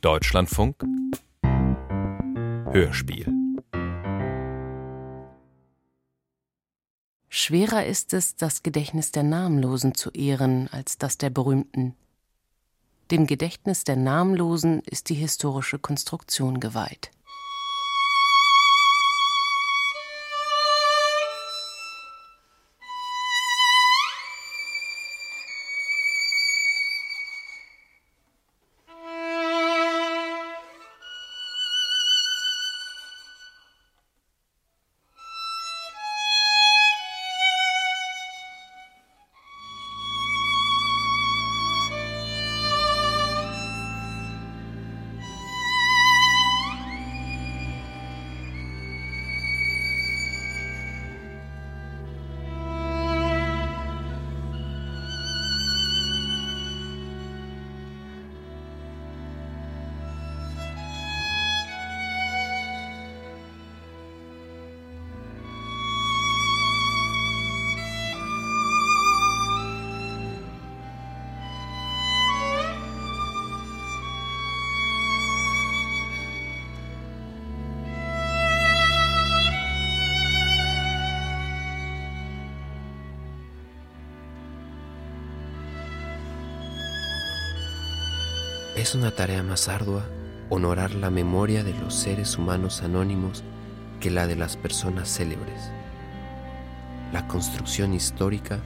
[0.00, 0.84] Deutschlandfunk
[2.72, 3.32] Hörspiel
[7.28, 11.94] Schwerer ist es, das Gedächtnis der Namenlosen zu ehren, als das der Berühmten.
[13.10, 17.10] Dem Gedächtnis der Namenlosen ist die historische Konstruktion geweiht.
[88.94, 90.04] Es una tarea más ardua
[90.50, 93.42] honorar la memoria de los seres humanos anónimos
[93.98, 95.72] que la de las personas célebres.
[97.12, 98.60] La construcción histórica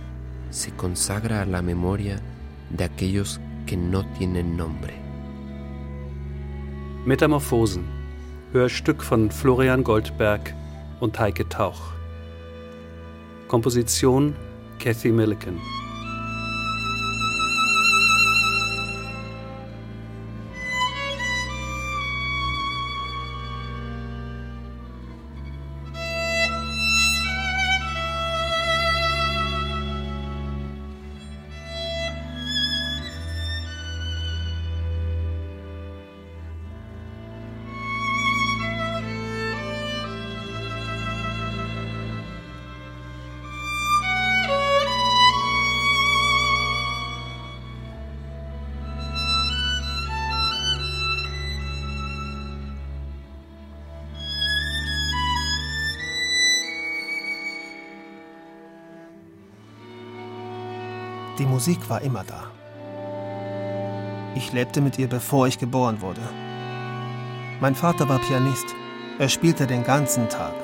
[0.50, 2.20] se consagra a la memoria
[2.68, 4.92] de aquellos que no tienen nombre.
[7.06, 7.86] Metamorphosen,
[8.52, 10.54] Hörstück von Florian Goldberg
[11.00, 11.94] und Heike Tauch.
[13.46, 14.36] Komposition
[14.78, 15.58] Kathy Milliken.
[61.58, 62.52] Musik war immer da.
[64.36, 66.20] Ich lebte mit ihr, bevor ich geboren wurde.
[67.60, 68.76] Mein Vater war Pianist.
[69.18, 70.54] Er spielte den ganzen Tag.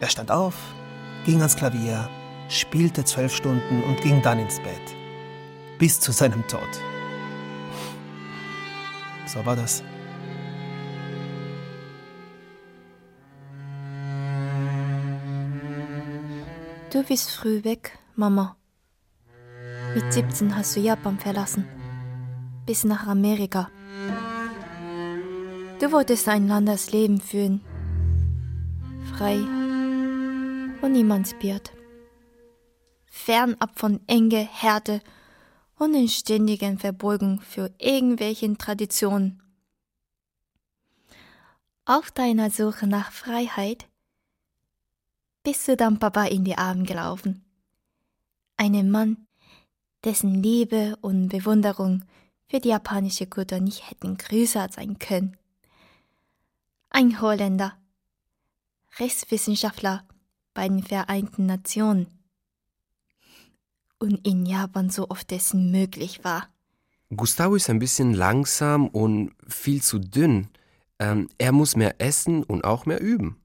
[0.00, 0.56] Er stand auf,
[1.24, 2.08] ging ans Klavier,
[2.48, 4.86] spielte zwölf Stunden und ging dann ins Bett.
[5.78, 6.72] Bis zu seinem Tod.
[9.26, 9.84] So war das.
[16.90, 18.56] Du bist früh weg, Mama.
[19.94, 21.68] Mit 17 hast du Japan verlassen.
[22.64, 23.70] Bis nach Amerika.
[25.80, 27.60] Du wolltest ein anderes Leben führen.
[29.14, 29.36] Frei
[30.80, 31.72] und niemandsbiert.
[33.04, 35.02] Fernab von Enge, Härte
[35.78, 39.42] und in ständigen Verbeugung für irgendwelchen Traditionen.
[41.84, 43.88] Auf deiner Suche nach Freiheit
[45.42, 47.44] bist du dann Papa in die Arme gelaufen.
[48.56, 49.26] Einem Mann,
[50.04, 52.04] dessen Liebe und Bewunderung
[52.46, 55.36] für die japanische Kultur nicht hätten größer sein können.
[56.90, 57.74] Ein Holländer,
[58.98, 60.06] Rechtswissenschaftler
[60.52, 62.06] bei den Vereinten Nationen.
[63.98, 66.48] Und in Japan so oft es möglich war.
[67.14, 70.48] Gustavo ist ein bisschen langsam und viel zu dünn.
[70.98, 73.40] Ähm, er muss mehr essen und auch mehr üben.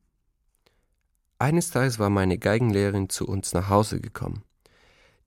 [1.40, 4.44] Eines Tages war meine Geigenlehrerin zu uns nach Hause gekommen.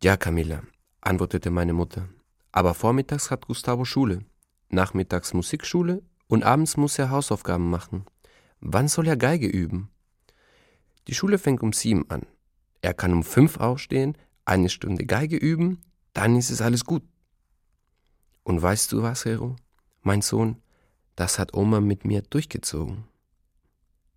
[0.02, 0.62] Ja, Camilla,
[1.00, 2.08] antwortete meine Mutter.
[2.52, 4.24] Aber vormittags hat Gustavo Schule,
[4.68, 8.06] nachmittags Musikschule und abends muss er Hausaufgaben machen.
[8.60, 9.90] Wann soll er Geige üben?
[11.08, 12.26] Die Schule fängt um sieben an.
[12.82, 15.80] Er kann um fünf aufstehen, eine Stunde Geige üben,
[16.12, 17.02] dann ist es alles gut.
[18.42, 19.56] Und weißt du was, Hero?
[20.02, 20.56] Mein Sohn,
[21.16, 23.04] das hat Oma mit mir durchgezogen.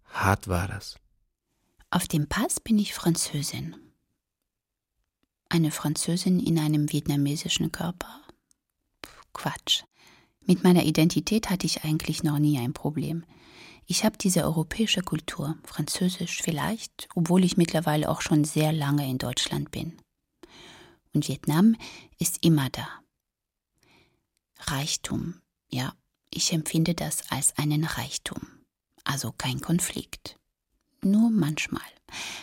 [0.06, 0.95] Hart war das.
[1.89, 3.75] Auf dem Pass bin ich Französin.
[5.53, 8.23] Eine Französin in einem vietnamesischen Körper?
[9.33, 9.83] Quatsch.
[10.47, 13.23] Mit meiner Identität hatte ich eigentlich noch nie ein Problem.
[13.85, 19.19] Ich habe diese europäische Kultur, Französisch vielleicht, obwohl ich mittlerweile auch schon sehr lange in
[19.19, 19.95] Deutschland bin.
[21.13, 21.75] Und Vietnam
[22.17, 22.88] ist immer da.
[24.57, 25.35] Reichtum,
[25.69, 25.94] Ja,
[26.31, 28.41] ich empfinde das als einen Reichtum,
[29.03, 30.35] also kein Konflikt.
[31.03, 31.83] Nur manchmal.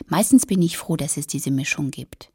[0.06, 2.30] Meistens bin ich froh, dass es diese Mischung gibt.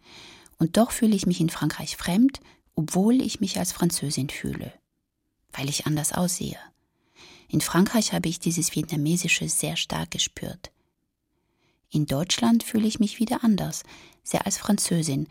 [0.58, 2.40] Und doch fühle ich mich in Frankreich fremd,
[2.76, 4.74] obwohl ich mich als Französin fühle,
[5.52, 6.60] weil ich anders aussehe.
[7.48, 10.72] In Frankreich habe ich dieses Vietnamesische sehr stark gespürt.
[11.90, 13.84] In Deutschland fühle ich mich wieder anders,
[14.24, 15.28] sehr als Französin,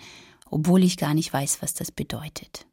[0.51, 2.67] obwohl ich gar nicht weiß, was das bedeutet.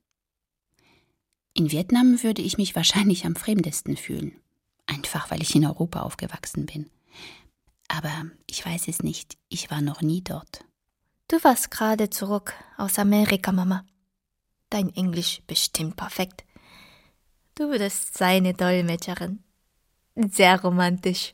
[1.53, 4.33] In Vietnam würde ich mich wahrscheinlich am fremdesten fühlen,
[4.85, 6.89] einfach weil ich in Europa aufgewachsen bin.
[7.87, 10.63] Aber ich weiß es nicht, ich war noch nie dort.
[11.31, 13.85] Du warst gerade zurück aus Amerika, Mama.
[14.69, 16.43] Dein Englisch bestimmt perfekt.
[17.55, 19.41] Du würdest seine Dolmetscherin.
[20.13, 21.33] Sehr romantisch.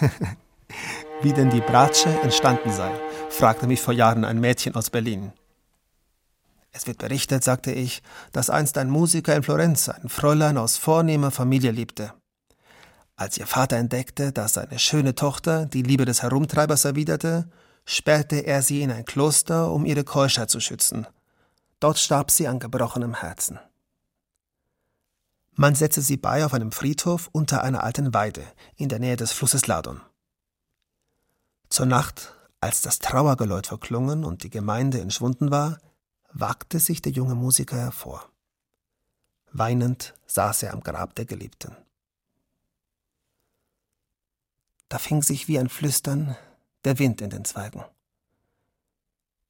[1.22, 2.90] Wie denn die Bratsche entstanden sei,
[3.28, 5.32] fragte mich vor Jahren ein Mädchen aus Berlin.
[6.72, 8.02] Es wird berichtet, sagte ich,
[8.32, 12.12] dass einst ein Musiker in Florenz ein Fräulein aus vornehmer Familie liebte.
[13.16, 17.50] Als ihr Vater entdeckte, dass seine schöne Tochter die Liebe des Herumtreibers erwiderte,
[17.84, 21.06] sperrte er sie in ein Kloster, um ihre Keuschheit zu schützen.
[21.80, 23.58] Dort starb sie an gebrochenem Herzen.
[25.60, 29.32] Man setzte sie bei auf einem Friedhof unter einer alten Weide in der Nähe des
[29.32, 30.00] Flusses Ladon.
[31.68, 35.78] Zur Nacht, als das Trauergeläut verklungen und die Gemeinde entschwunden war,
[36.32, 38.26] wagte sich der junge Musiker hervor.
[39.52, 41.76] Weinend saß er am Grab der Geliebten.
[44.88, 46.38] Da fing sich wie ein Flüstern
[46.84, 47.84] der Wind in den Zweigen.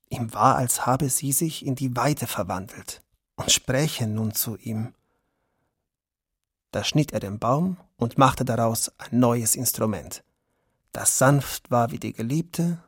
[0.08, 3.00] Ihm war, als habe sie sich in die Weite verwandelt
[3.36, 4.92] und spräche nun zu ihm.
[6.70, 10.22] Da schnitt er den Baum und machte daraus ein neues Instrument
[10.92, 12.82] das sanft war wie die Geliebte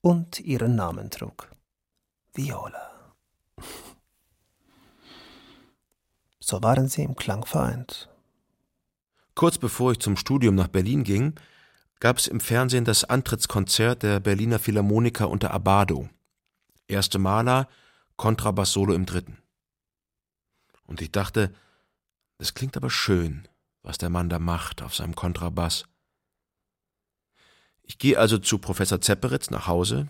[0.00, 1.50] und ihren Namen trug.
[2.34, 2.90] Viola.
[6.40, 8.10] So waren sie im Klang vereint.
[9.34, 11.36] Kurz bevor ich zum Studium nach Berlin ging,
[12.00, 16.10] gab es im Fernsehen das Antrittskonzert der Berliner Philharmoniker unter Abado.
[16.86, 17.66] Erste Maler,
[18.16, 19.38] Kontrabass-Solo im dritten.
[20.86, 21.54] Und ich dachte,
[22.38, 23.48] das klingt aber schön,
[23.82, 25.86] was der Mann da macht auf seinem Kontrabass.
[27.82, 30.08] Ich gehe also zu Professor Zepperitz nach Hause,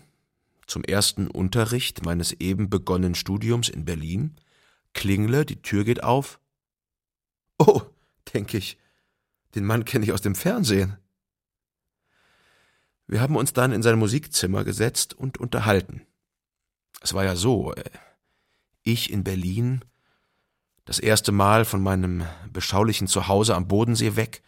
[0.65, 4.35] zum ersten Unterricht meines eben begonnenen Studiums in Berlin,
[4.93, 6.39] klingle, die Tür geht auf.
[7.59, 7.81] Oh,
[8.33, 8.77] denke ich,
[9.53, 10.97] den Mann kenne ich aus dem Fernsehen.
[13.07, 16.07] Wir haben uns dann in sein Musikzimmer gesetzt und unterhalten.
[17.01, 17.83] Es war ja so, äh,
[18.81, 19.85] ich in Berlin,
[20.85, 24.43] das erste Mal von meinem beschaulichen Zuhause am Bodensee weg,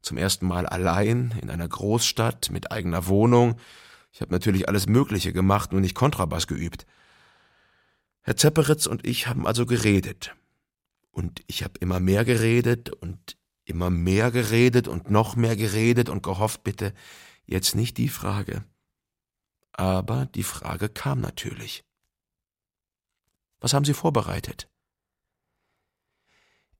[0.00, 3.56] zum ersten Mal allein in einer Großstadt mit eigener Wohnung.
[4.12, 6.86] Ich habe natürlich alles Mögliche gemacht, nur nicht Kontrabass geübt.
[8.22, 10.34] Herr Zepperitz und ich haben also geredet.
[11.10, 16.22] Und ich habe immer mehr geredet und immer mehr geredet und noch mehr geredet und
[16.22, 16.94] gehofft, bitte
[17.44, 18.64] jetzt nicht die Frage.
[19.72, 21.84] Aber die Frage kam natürlich.
[23.60, 24.69] Was haben Sie vorbereitet?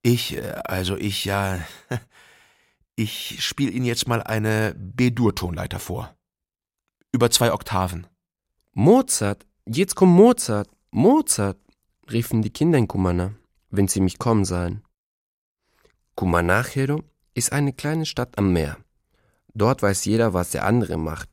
[0.02, 1.60] Ich, äh, also ich ja,
[3.02, 6.14] Ich spiele Ihnen jetzt mal eine B-Dur-Tonleiter vor.
[7.12, 8.06] Über zwei Oktaven.
[8.74, 11.56] Mozart, jetzt kommt Mozart, Mozart,
[12.12, 13.32] riefen die Kinder in Kumana,
[13.70, 14.82] wenn sie mich kommen sahen.
[16.14, 17.02] Kumanachero
[17.32, 18.76] ist eine kleine Stadt am Meer.
[19.54, 21.30] Dort weiß jeder, was der andere macht.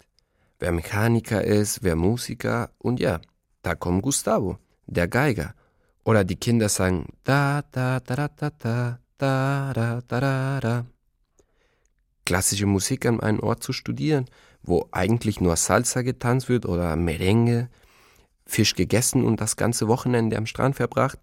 [0.59, 3.19] Wer Mechaniker ist, wer Musiker und ja,
[3.61, 5.53] da kommt Gustavo, der Geiger.
[6.07, 8.49] Oder die Kinder sagen da da da da da
[9.17, 10.85] da da da da da
[12.25, 14.25] klassische Musik an einem Ort zu studieren,
[14.63, 17.67] wo eigentlich nur Salsa getanzt wird oder Merengue,
[18.45, 21.19] Fisch gegessen und das ganze Wochenende am Strand verbracht,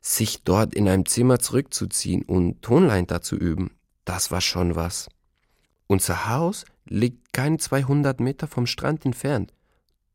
[0.00, 3.70] sich dort in einem Zimmer zurückzuziehen und Tonleiter zu üben,
[4.04, 5.08] das war schon was.
[5.86, 9.52] Unser Haus liegt keine 200 Meter vom Strand entfernt.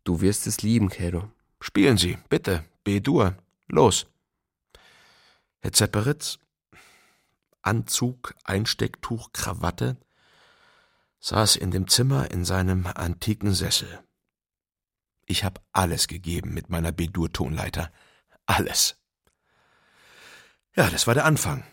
[0.04, 1.30] Du wirst es lieben, Kero.
[1.62, 3.38] Spielen Sie, bitte, B-Dur,
[3.72, 4.08] los.
[5.62, 6.40] Herr Zepperitz,
[7.62, 9.98] Anzug, Einstecktuch, Krawatte,
[11.20, 14.00] saß in dem Zimmer in seinem antiken Sessel.
[15.26, 17.92] Ich habe alles gegeben mit meiner Bedur-Tonleiter.
[18.48, 18.98] Alles.
[20.76, 21.64] Ja, das war der Anfang.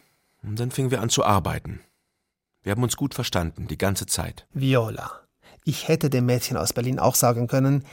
[0.42, 1.80] Und dann fingen wir an zu arbeiten.
[2.62, 4.46] Wir haben uns gut verstanden, die ganze Zeit.
[4.52, 5.22] Viola,
[5.64, 7.84] Ich hätte dem Mädchen aus Berlin auch sagen können,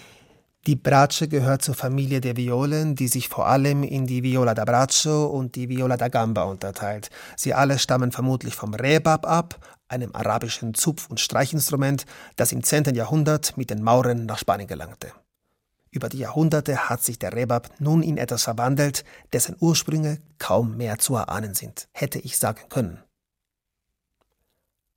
[0.68, 4.66] die Bratsche gehört zur Familie der Violen, die sich vor allem in die Viola da
[4.66, 7.10] Braccio und die Viola da Gamba unterteilt.
[7.36, 12.06] Sie alle stammen vermutlich vom Rebab ab, einem arabischen Zupf- und Streichinstrument,
[12.36, 12.96] das im 10.
[12.96, 15.12] Jahrhundert mit den Maurern nach Spanien gelangte.
[15.92, 20.98] Über die Jahrhunderte hat sich der Rebab nun in etwas verwandelt, dessen Ursprünge kaum mehr
[20.98, 23.04] zu erahnen sind, hätte ich sagen können.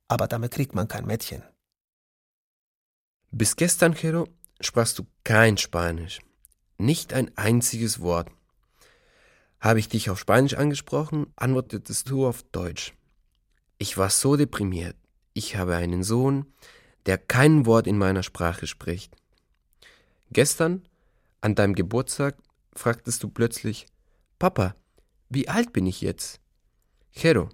[0.07, 1.43] Aber damit kriegt man kein Mädchen.
[3.31, 4.27] Bis gestern, Kero,
[4.59, 6.19] sprachst du kein Spanisch.
[6.77, 8.29] Nicht ein einziges Wort.
[9.59, 12.93] Habe ich dich auf Spanisch angesprochen, antwortetest du auf Deutsch.
[13.77, 14.95] Ich war so deprimiert.
[15.33, 16.45] Ich habe einen Sohn,
[17.05, 19.15] der kein Wort in meiner Sprache spricht.
[20.31, 20.83] Gestern,
[21.41, 22.37] an deinem Geburtstag,
[22.73, 23.87] fragtest du plötzlich,
[24.37, 24.75] Papa,
[25.29, 26.39] wie alt bin ich jetzt?
[27.11, 27.49] Jero,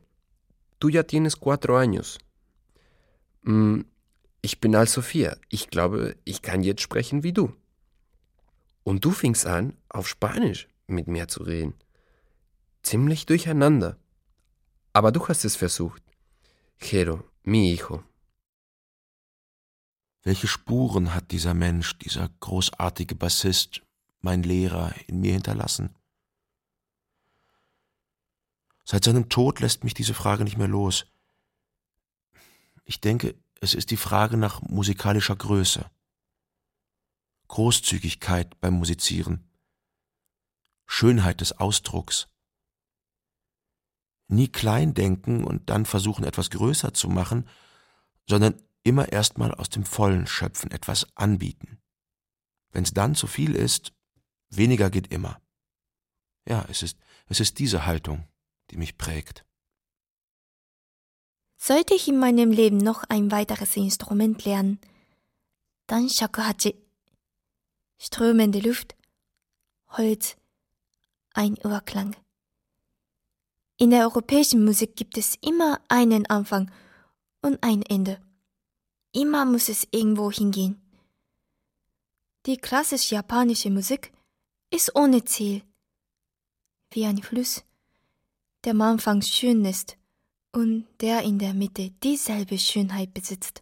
[0.80, 2.18] tú ya tienes cuatro años.
[3.44, 3.82] Mm,
[4.46, 5.40] ich bin also vier.
[5.50, 7.52] Ich glaube, ich kann jetzt sprechen wie du.
[8.84, 11.74] Und du fingst an, auf Spanisch mit mir zu reden.
[12.84, 13.98] Ziemlich durcheinander.
[14.94, 16.04] Aber du hast es versucht.
[16.80, 18.04] Jero, mi hijo.
[20.22, 23.82] Welche Spuren hat dieser Mensch, dieser großartige Bassist,
[24.22, 25.96] mein Lehrer, in mir hinterlassen?
[28.84, 31.08] Seit seinem Tod lässt mich diese Frage nicht mehr los.
[32.84, 33.34] Ich denke,
[33.66, 35.90] es ist die Frage nach musikalischer Größe,
[37.48, 39.50] Großzügigkeit beim Musizieren,
[40.86, 42.28] Schönheit des Ausdrucks.
[44.28, 47.50] Nie klein denken und dann versuchen, etwas größer zu machen,
[48.30, 51.82] sondern immer erstmal aus dem Vollen schöpfen, etwas anbieten.
[52.70, 53.94] Wenn's dann zu viel ist,
[54.50, 55.42] weniger geht immer.
[56.48, 58.28] Ja, es ist, es ist diese Haltung,
[58.70, 59.44] die mich prägt.
[61.68, 64.78] Sollte ich in meinem Leben noch ein weiteres Instrument lernen,
[65.88, 66.76] dann Shakuhachi.
[67.98, 68.96] Strömende Luft,
[69.88, 70.36] Holz,
[71.34, 72.16] ein Urklang.
[73.78, 76.70] In der europäischen Musik gibt es immer einen Anfang
[77.42, 78.22] und ein Ende.
[79.12, 80.80] Immer muss es irgendwo hingehen.
[82.46, 84.14] Die klassisch japanische Musik
[84.70, 85.64] ist ohne Ziel.
[86.92, 87.64] Wie ein Fluss,
[88.64, 89.98] der am Anfang schön ist
[90.56, 93.62] und der in der Mitte dieselbe Schönheit besitzt.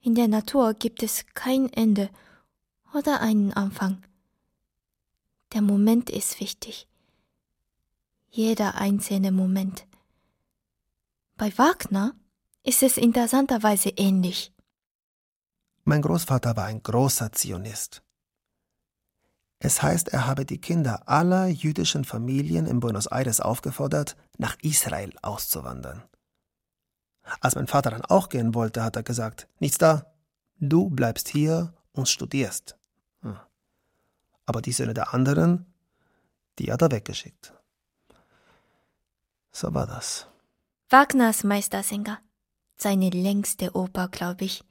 [0.00, 2.08] In der Natur gibt es kein Ende
[2.94, 4.02] oder einen Anfang.
[5.52, 6.88] Der Moment ist wichtig.
[8.30, 9.86] Jeder einzelne Moment.
[11.36, 12.14] Bei Wagner
[12.62, 14.52] ist es interessanterweise ähnlich.
[15.84, 18.03] Mein Großvater war ein großer Zionist.
[19.64, 25.10] Es heißt, er habe die Kinder aller jüdischen Familien in Buenos Aires aufgefordert, nach Israel
[25.22, 26.02] auszuwandern.
[27.40, 30.12] Als mein Vater dann auch gehen wollte, hat er gesagt, nichts da,
[30.58, 32.76] du bleibst hier und studierst.
[33.22, 33.38] Hm.
[34.44, 35.64] Aber die Söhne der anderen,
[36.58, 37.54] die hat er weggeschickt.
[39.50, 40.26] So war das.
[40.90, 42.18] Wagners Meistersänger
[42.76, 44.62] seine längste Oper, glaube ich.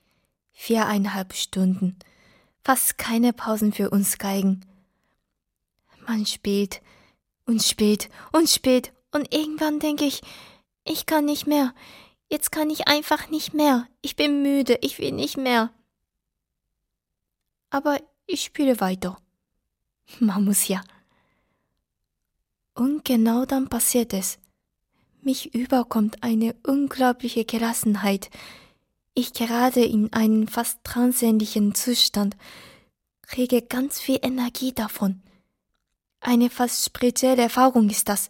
[0.52, 1.98] Viereinhalb Stunden.
[2.64, 4.64] Fast keine Pausen für uns Geigen.
[6.08, 6.82] Man spielt
[7.46, 10.22] und spielt und spielt und irgendwann denke ich,
[10.86, 11.74] ich kann nicht mehr.
[12.30, 13.88] Jetzt kann ich einfach nicht mehr.
[14.02, 15.72] Ich bin müde, ich will nicht mehr.
[17.70, 19.18] Aber ich spiele weiter.
[20.20, 20.84] Man muss ja.
[22.74, 24.40] Und genau dann passiert es.
[25.22, 28.30] Mich überkommt eine unglaubliche Gelassenheit.
[29.14, 32.36] Ich gerade in einen fast transähnlichen Zustand,
[33.22, 35.22] kriege ganz viel Energie davon.
[36.23, 38.29] Eine fast spirituelle Erfahrung ist das.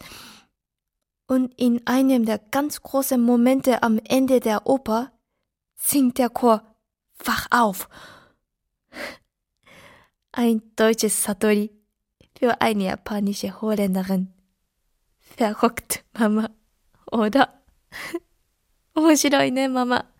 [1.27, 5.13] Und in einem der ganz großen Momente am Ende der Oper
[5.77, 6.63] singt der Chor
[7.25, 7.89] Wach auf.
[10.33, 11.71] Ein deutsches Satori
[12.39, 14.33] für eine japanische Holländerin.
[15.19, 16.51] Verrückt, Mama.
[17.11, 17.55] おだ。
[18.95, 20.12] 面白いね、ママ。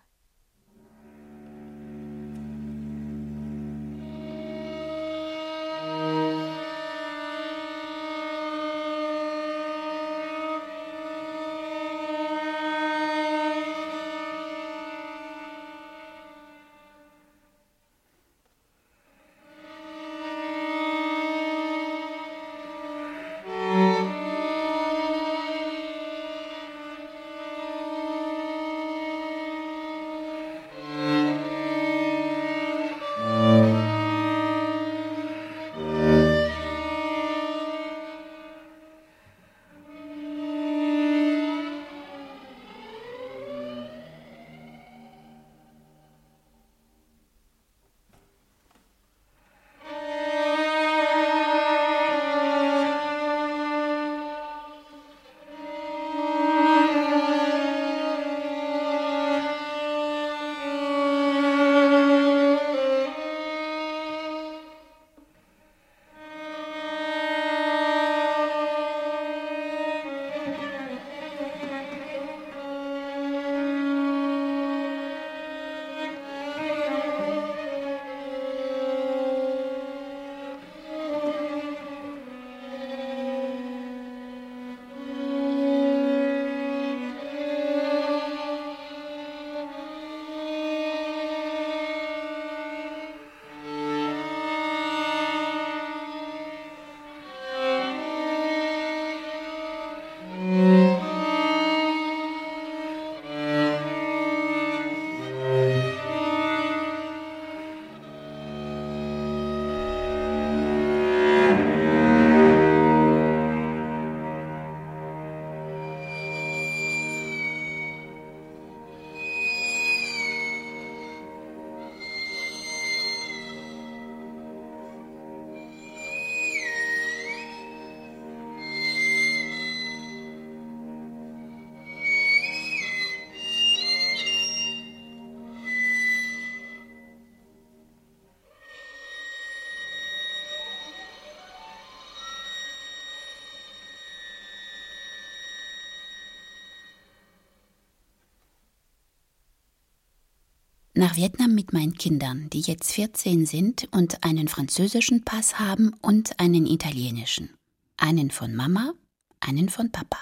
[150.96, 156.38] Nach Vietnam mit meinen Kindern, die jetzt 14 sind und einen französischen Pass haben und
[156.38, 157.50] einen italienischen.
[157.96, 158.92] Einen von Mama,
[159.40, 160.18] einen von Papa.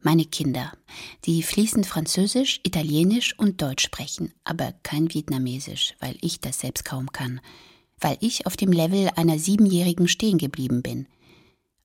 [0.00, 0.72] Meine Kinder,
[1.26, 7.12] die fließend Französisch, Italienisch und Deutsch sprechen, aber kein Vietnamesisch, weil ich das selbst kaum
[7.12, 7.42] kann,
[8.00, 11.06] weil ich auf dem Level einer Siebenjährigen stehen geblieben bin,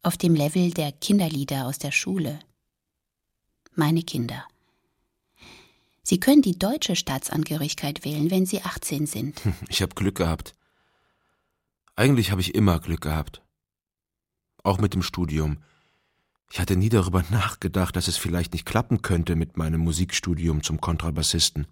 [0.04, 2.40] auf dem Level der Kinderlieder aus der Schule.
[3.76, 4.48] Meine Kinder.
[6.10, 9.42] Sie können die deutsche Staatsangehörigkeit wählen, wenn Sie 18 sind.
[9.68, 10.56] Ich habe Glück gehabt.
[11.98, 13.42] Eigentlich habe ich immer Glück gehabt.
[14.64, 15.58] Auch mit dem Studium.
[16.50, 20.80] Ich hatte nie darüber nachgedacht, dass es vielleicht nicht klappen könnte mit meinem Musikstudium zum
[20.80, 21.68] Kontrabassisten.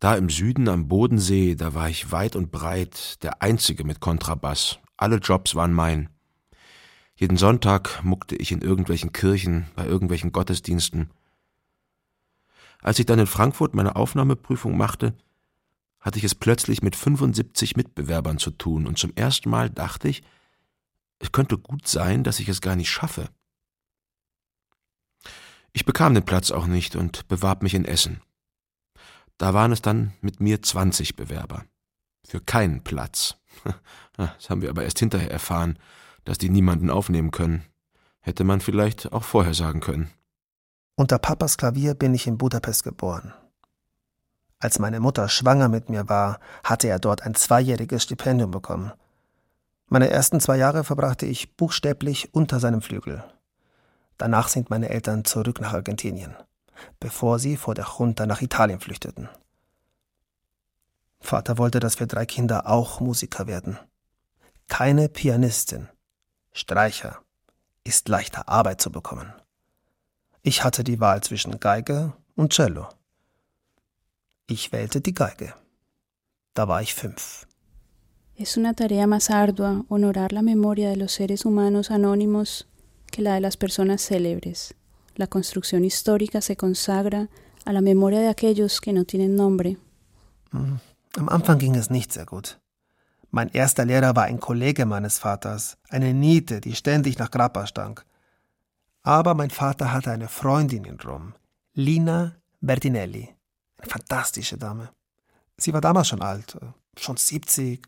[0.00, 4.78] Da im Süden am Bodensee, da war ich weit und breit der Einzige mit Kontrabass.
[4.96, 6.08] Alle Jobs waren mein.
[7.14, 11.10] Jeden Sonntag muckte ich in irgendwelchen Kirchen, bei irgendwelchen Gottesdiensten.
[12.84, 15.16] Als ich dann in Frankfurt meine Aufnahmeprüfung machte,
[16.00, 20.22] hatte ich es plötzlich mit 75 Mitbewerbern zu tun und zum ersten Mal dachte ich,
[21.18, 23.30] es könnte gut sein, dass ich es gar nicht schaffe.
[25.72, 28.20] Ich bekam den Platz auch nicht und bewarb mich in Essen.
[29.38, 31.64] Da waren es dann mit mir 20 Bewerber.
[32.26, 33.36] Für keinen Platz.
[34.16, 35.76] Das haben wir aber erst hinterher erfahren,
[36.24, 37.64] dass die niemanden aufnehmen können.
[38.20, 40.08] Hätte man vielleicht auch vorher sagen können.
[40.96, 43.34] Unter Papas Klavier bin ich in Budapest geboren.
[44.60, 48.92] Als meine Mutter schwanger mit mir war, hatte er dort ein zweijähriges Stipendium bekommen.
[49.88, 53.24] Meine ersten zwei Jahre verbrachte ich buchstäblich unter seinem Flügel.
[54.18, 56.36] Danach sind meine Eltern zurück nach Argentinien,
[57.00, 59.28] bevor sie vor der Junta nach Italien flüchteten.
[61.20, 63.78] Vater wollte, dass wir drei Kinder auch Musiker werden.
[64.68, 65.88] Keine Pianistin,
[66.52, 67.18] Streicher,
[67.82, 69.32] ist leichter Arbeit zu bekommen.
[70.46, 72.88] Ich hatte die Wahl zwischen Geige und Cello.
[74.46, 75.54] Ich wählte die Geige.
[76.52, 77.46] Da war ich fünf.
[78.36, 82.68] Es una tarea más ardua honorar la memoria de los seres humanos anónimos
[83.10, 84.74] que la de las personas célebres.
[85.16, 87.28] La construcción histórica se consagra
[87.64, 89.78] a la memoria de aquellos que no tienen nombre.
[90.50, 90.78] Hm,
[91.16, 92.58] am Anfang ging es nicht sehr gut.
[93.30, 98.04] Mein erster Lehrer war ein Kollege meines Vaters, eine Niete, die ständig nach Grappa stank.
[99.04, 101.34] Aber mein Vater hatte eine Freundin in Rom,
[101.74, 103.28] Lina Bertinelli,
[103.76, 104.88] eine fantastische Dame.
[105.58, 106.56] Sie war damals schon alt,
[106.98, 107.86] schon 70.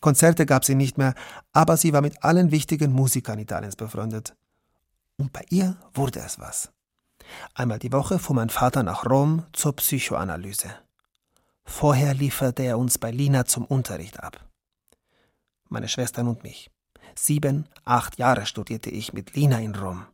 [0.00, 1.14] Konzerte gab sie nicht mehr,
[1.52, 4.34] aber sie war mit allen wichtigen Musikern Italiens befreundet.
[5.16, 6.72] Und bei ihr wurde es was.
[7.54, 10.74] Einmal die Woche fuhr mein Vater nach Rom zur Psychoanalyse.
[11.64, 14.44] Vorher lieferte er uns bei Lina zum Unterricht ab.
[15.68, 16.70] Meine Schwestern und mich.
[17.14, 20.06] Sieben, acht Jahre studierte ich mit Lina in Rom.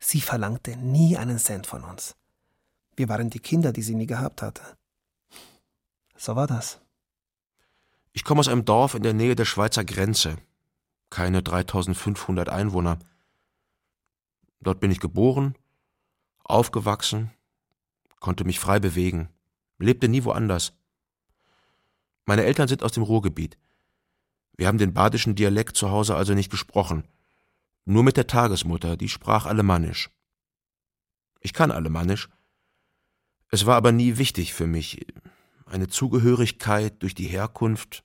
[0.00, 2.16] Sie verlangte nie einen Cent von uns.
[2.96, 4.62] Wir waren die Kinder, die sie nie gehabt hatte.
[6.16, 6.80] So war das.
[8.12, 10.36] Ich komme aus einem Dorf in der Nähe der Schweizer Grenze.
[11.10, 12.98] Keine 3500 Einwohner.
[14.60, 15.54] Dort bin ich geboren,
[16.44, 17.30] aufgewachsen,
[18.18, 19.28] konnte mich frei bewegen,
[19.78, 20.72] lebte nie woanders.
[22.26, 23.58] Meine Eltern sind aus dem Ruhrgebiet.
[24.56, 27.04] Wir haben den badischen Dialekt zu Hause also nicht gesprochen.
[27.84, 30.10] Nur mit der Tagesmutter, die sprach Alemannisch.
[31.40, 32.28] Ich kann Alemannisch.
[33.48, 35.06] Es war aber nie wichtig für mich.
[35.66, 38.04] Eine Zugehörigkeit durch die Herkunft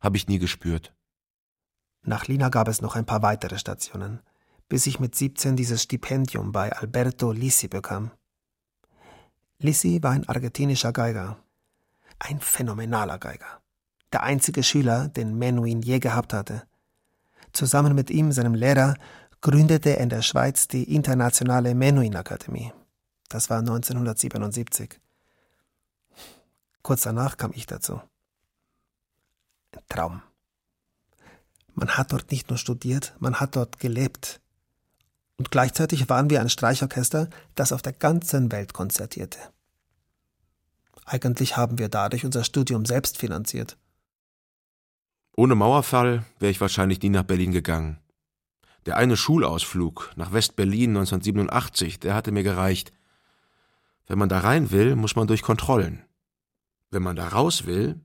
[0.00, 0.94] habe ich nie gespürt.
[2.02, 4.20] Nach Lina gab es noch ein paar weitere Stationen,
[4.68, 8.10] bis ich mit 17 dieses Stipendium bei Alberto Lissi bekam.
[9.58, 11.38] Lissi war ein argentinischer Geiger,
[12.18, 13.62] ein phänomenaler Geiger,
[14.12, 16.66] der einzige Schüler, den Menuhin je gehabt hatte.
[17.54, 18.96] Zusammen mit ihm, seinem Lehrer,
[19.40, 22.72] gründete er in der Schweiz die Internationale Menuhin-Akademie.
[23.28, 25.00] Das war 1977.
[26.82, 28.00] Kurz danach kam ich dazu.
[29.72, 30.22] Ein Traum.
[31.74, 34.40] Man hat dort nicht nur studiert, man hat dort gelebt.
[35.36, 39.38] Und gleichzeitig waren wir ein Streichorchester, das auf der ganzen Welt konzertierte.
[41.04, 43.76] Eigentlich haben wir dadurch unser Studium selbst finanziert.
[45.36, 47.98] Ohne Mauerfall wäre ich wahrscheinlich nie nach Berlin gegangen.
[48.86, 52.92] Der eine Schulausflug nach West-Berlin 1987, der hatte mir gereicht.
[54.06, 56.04] Wenn man da rein will, muss man durch Kontrollen.
[56.90, 57.98] Wenn man da raus will,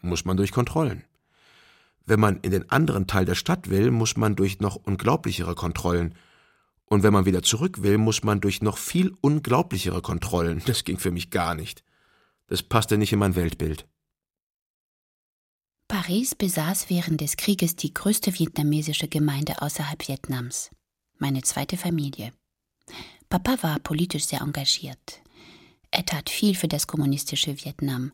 [0.00, 1.04] muss man durch Kontrollen.
[2.06, 6.14] Wenn man in den anderen Teil der Stadt will, muss man durch noch unglaublichere Kontrollen.
[6.86, 10.62] Und wenn man wieder zurück will, muss man durch noch viel unglaublichere Kontrollen.
[10.66, 11.84] Das ging für mich gar nicht.
[12.46, 13.86] Das passte nicht in mein Weltbild.
[15.88, 20.70] Paris besaß während des Krieges die größte vietnamesische Gemeinde außerhalb Vietnams,
[21.18, 22.32] meine zweite Familie.
[23.28, 25.22] Papa war politisch sehr engagiert.
[25.92, 28.10] Er tat viel für das kommunistische Vietnam.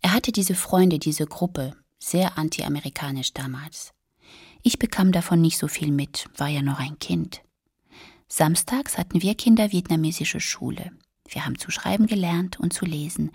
[0.00, 3.92] Er hatte diese Freunde, diese Gruppe, sehr anti-amerikanisch damals.
[4.62, 7.42] Ich bekam davon nicht so viel mit, war ja noch ein Kind.
[8.28, 10.90] Samstags hatten wir Kinder vietnamesische Schule.
[11.28, 13.30] Wir haben zu schreiben gelernt und zu lesen.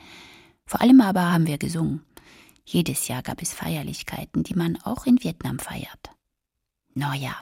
[0.65, 2.03] Vor allem aber haben wir gesungen.
[2.65, 6.09] Jedes Jahr gab es Feierlichkeiten, die man auch in Vietnam feiert.
[6.95, 7.39] Neujahr.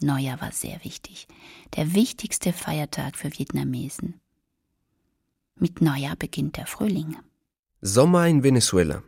[0.00, 1.28] Neujahr war sehr wichtig.
[1.76, 4.20] Der wichtigste Feiertag für Vietnamesen.
[5.54, 7.16] Mit Neujahr beginnt der Frühling.
[7.80, 9.02] Sommer in Venezuela.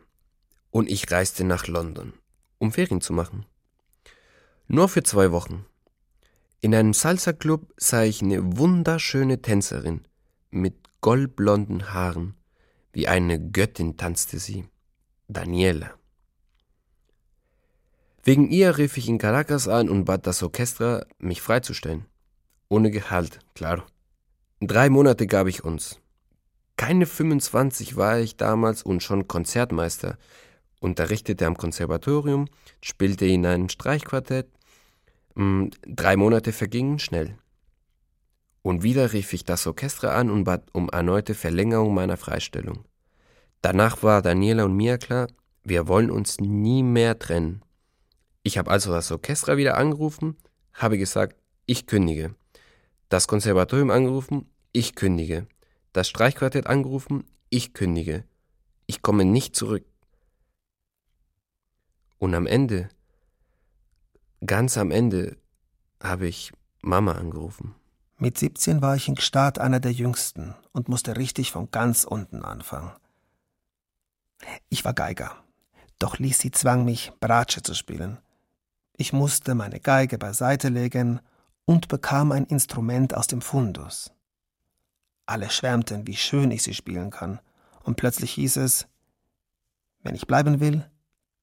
[0.71, 2.13] Und ich reiste nach London,
[2.57, 3.45] um Ferien zu machen.
[4.67, 5.65] Nur für zwei Wochen.
[6.61, 10.07] In einem Salsa-Club sah ich eine wunderschöne Tänzerin
[10.51, 12.35] mit goldblonden Haaren.
[12.93, 14.65] Wie eine Göttin tanzte sie.
[15.31, 15.93] Daniela.
[18.23, 22.05] Wegen ihr rief ich in Caracas an und bat das Orchester, mich freizustellen.
[22.67, 23.85] Ohne Gehalt, klar.
[24.59, 25.99] Drei Monate gab ich uns.
[26.77, 30.17] Keine 25 war ich damals und schon Konzertmeister.
[30.79, 32.47] Unterrichtete am Konservatorium,
[32.81, 34.47] spielte in einem Streichquartett.
[35.35, 37.37] Mm, drei Monate vergingen schnell.
[38.63, 42.85] Und wieder rief ich das Orchester an und bat um erneute Verlängerung meiner Freistellung.
[43.61, 45.27] Danach war Daniela und mir klar,
[45.63, 47.61] wir wollen uns nie mehr trennen.
[48.43, 50.37] Ich habe also das Orchester wieder angerufen,
[50.73, 52.35] habe gesagt, ich kündige.
[53.09, 55.47] Das Konservatorium angerufen, ich kündige.
[55.93, 58.23] Das Streichquartett angerufen, ich kündige.
[58.85, 59.85] Ich komme nicht zurück.
[62.17, 62.89] Und am Ende,
[64.45, 65.37] ganz am Ende,
[66.01, 67.75] habe ich Mama angerufen.
[68.17, 72.43] Mit 17 war ich in Gstaad einer der jüngsten und musste richtig von ganz unten
[72.43, 72.91] anfangen.
[74.69, 75.35] Ich war Geiger,
[75.99, 78.19] doch Lisi zwang mich, Bratsche zu spielen.
[78.95, 81.19] Ich musste meine Geige beiseite legen
[81.65, 84.11] und bekam ein Instrument aus dem Fundus.
[85.25, 87.39] Alle schwärmten, wie schön ich sie spielen kann,
[87.83, 88.87] und plötzlich hieß es,
[90.01, 90.89] wenn ich bleiben will,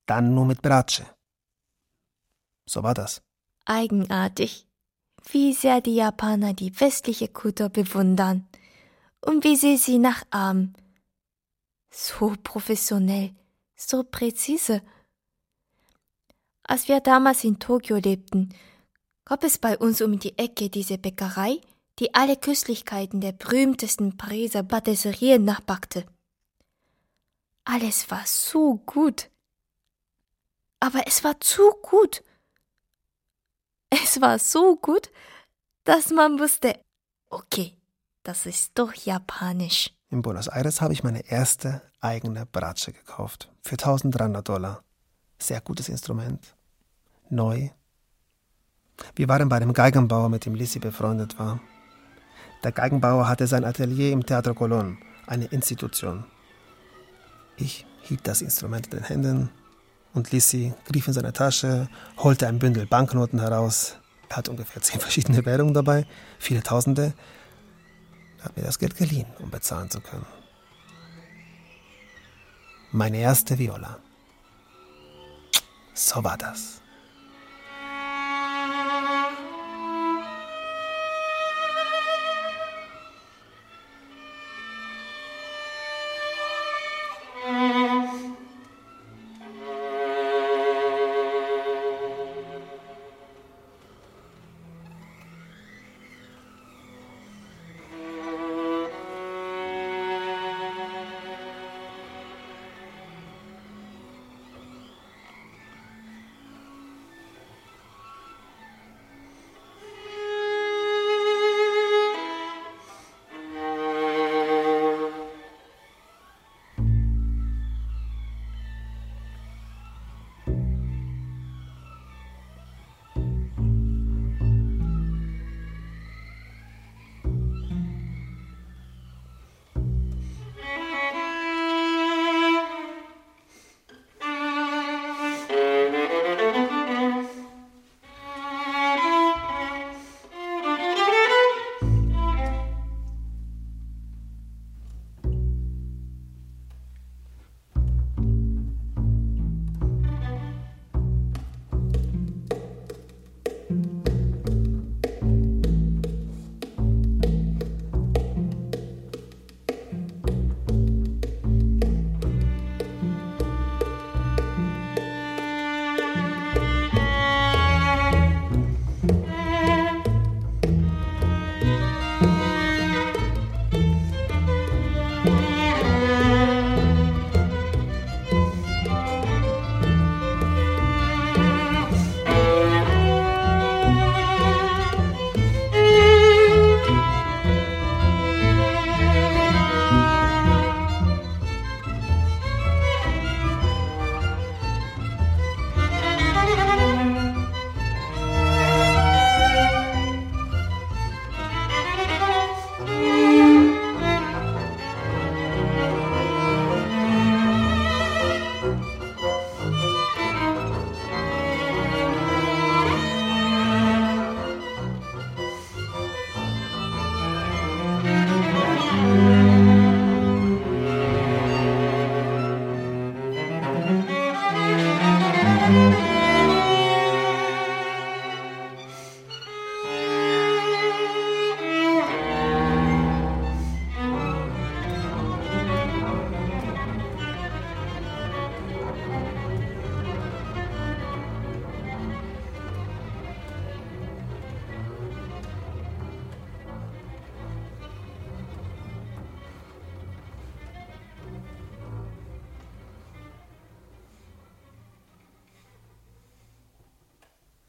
[0.07, 1.07] dann nur mit Bratsche.
[2.67, 3.23] So war das.
[3.65, 4.67] Eigenartig,
[5.31, 8.47] wie sehr die Japaner die westliche Kultur bewundern
[9.21, 10.77] und wie sie sie nachahmen
[11.97, 13.35] so professionell,
[13.75, 14.83] so präzise.
[16.63, 18.55] Als wir damals in Tokio lebten,
[19.25, 21.61] gab es bei uns um die Ecke diese Bäckerei,
[21.99, 26.05] die alle Köstlichkeiten der berühmtesten Pariser Patisserien nachbackte.
[27.65, 29.31] Alles war so gut.
[30.81, 32.23] Aber es war zu gut.
[33.89, 35.11] Es war so gut,
[35.85, 36.79] dass man wusste,
[37.31, 37.77] okay,
[38.23, 39.96] das ist doch japanisch.
[40.09, 43.51] In Buenos Aires habe ich meine erste eigene Bratsche gekauft.
[43.62, 44.85] Für 1300 Dollar.
[45.38, 46.55] Sehr gutes Instrument.
[47.29, 47.71] Neu.
[49.16, 51.61] Wir waren bei dem Geigenbauer, mit dem Lissy befreundet war.
[52.62, 56.25] Der Geigenbauer hatte sein Atelier im Teatro Colón, eine Institution.
[57.57, 59.51] Ich hielt das Instrument in den Händen
[60.14, 61.88] und Lissy griff in seine Tasche,
[62.19, 63.97] holte ein Bündel Banknoten heraus.
[64.29, 66.07] Er hat ungefähr zehn verschiedene Währungen dabei,
[66.38, 67.12] viele Tausende
[68.47, 70.27] hat mir das Geld geliehen, um bezahlen zu können.
[72.93, 73.99] Meine erste Viola.
[75.93, 76.81] So war das.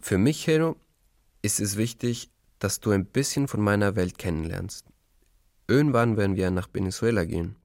[0.07, 0.77] Für mich, Hero,
[1.41, 4.85] ist es wichtig, dass du ein bisschen von meiner Welt kennenlernst.
[5.67, 7.57] Irgendwann werden wir nach Venezuela gehen.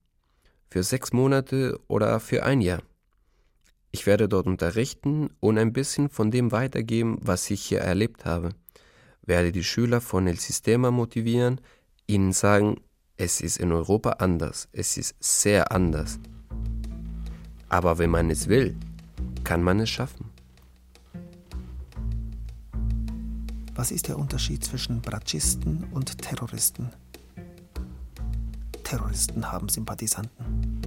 [0.68, 2.82] Für sechs Monate oder für ein Jahr.
[3.92, 8.48] Ich werde dort unterrichten und ein bisschen von dem weitergeben, was ich hier erlebt habe.
[9.24, 11.60] Werde die Schüler von El Sistema motivieren,
[12.08, 12.80] ihnen sagen,
[13.16, 16.18] es ist in Europa anders, es ist sehr anders.
[17.68, 18.74] Aber wenn man es will,
[19.44, 20.31] kann man es schaffen.
[23.82, 26.90] Was ist der Unterschied zwischen Bratschisten und Terroristen?
[28.84, 30.80] Terroristen haben Sympathisanten.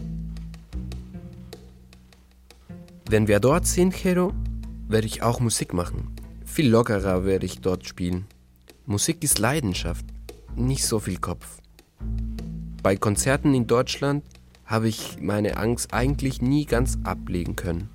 [3.09, 4.31] Wenn wir dort sind, Hero,
[4.87, 6.15] werde ich auch Musik machen.
[6.45, 8.27] Viel lockerer werde ich dort spielen.
[8.85, 10.05] Musik ist Leidenschaft,
[10.55, 11.57] nicht so viel Kopf.
[12.81, 14.23] Bei Konzerten in Deutschland
[14.65, 17.89] habe ich meine Angst eigentlich nie ganz ablegen können.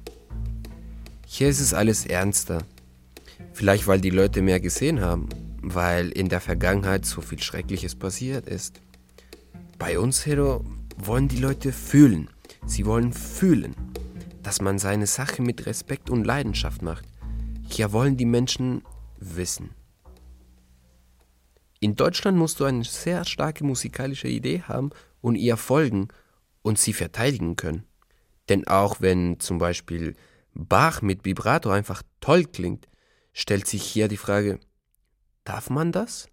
[1.24, 2.58] Hier ist es alles ernster.
[3.52, 5.28] Vielleicht weil die Leute mehr gesehen haben,
[5.62, 8.80] weil in der Vergangenheit so viel Schreckliches passiert ist.
[9.78, 10.64] Bei uns, Hero,
[10.96, 12.28] wollen die Leute fühlen.
[12.66, 13.74] Sie wollen fühlen,
[14.42, 17.04] dass man seine Sache mit Respekt und Leidenschaft macht.
[17.68, 18.82] Hier wollen die Menschen
[19.18, 19.70] wissen.
[21.80, 24.90] In Deutschland musst du eine sehr starke musikalische Idee haben
[25.22, 26.08] und ihr folgen
[26.62, 27.84] und sie verteidigen können.
[28.48, 30.14] Denn auch wenn zum Beispiel
[30.52, 32.86] Bach mit Vibrato einfach toll klingt,
[33.40, 34.60] stellt sich hier die Frage,
[35.44, 36.28] darf man das?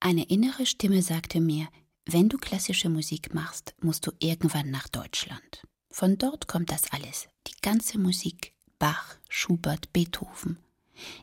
[0.00, 1.68] Eine innere Stimme sagte mir,
[2.06, 5.66] wenn du klassische Musik machst, musst du irgendwann nach Deutschland.
[5.90, 10.58] Von dort kommt das alles, die ganze Musik, Bach, Schubert, Beethoven.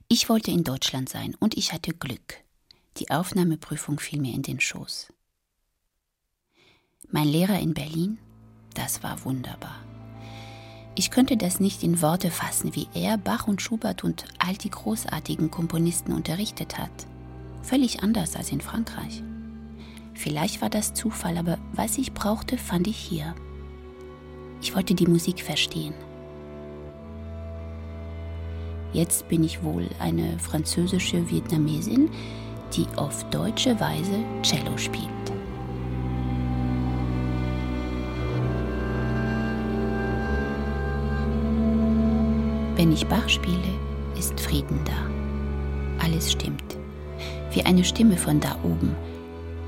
[0.09, 2.43] Ich wollte in Deutschland sein und ich hatte Glück.
[2.97, 5.13] Die Aufnahmeprüfung fiel mir in den Schoß.
[7.07, 8.17] Mein Lehrer in Berlin,
[8.73, 9.81] das war wunderbar.
[10.97, 14.69] Ich könnte das nicht in Worte fassen, wie er Bach und Schubert und all die
[14.69, 16.89] großartigen Komponisten unterrichtet hat.
[17.63, 19.21] Völlig anders als in Frankreich.
[20.13, 23.35] Vielleicht war das Zufall, aber was ich brauchte, fand ich hier.
[24.61, 25.93] Ich wollte die Musik verstehen.
[28.93, 32.09] Jetzt bin ich wohl eine französische Vietnamesin,
[32.73, 35.24] die auf deutsche Weise Cello spielt.
[42.75, 43.57] Wenn ich Bach spiele,
[44.17, 46.03] ist Frieden da.
[46.03, 46.77] Alles stimmt.
[47.51, 48.95] Wie eine Stimme von da oben.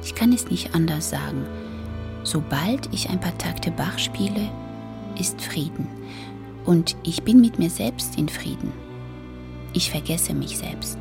[0.03, 1.45] Ich kann es nicht anders sagen.
[2.23, 4.49] Sobald ich ein paar Takte Bach spiele,
[5.19, 5.87] ist Frieden.
[6.65, 8.71] Und ich bin mit mir selbst in Frieden.
[9.73, 10.97] Ich vergesse mich selbst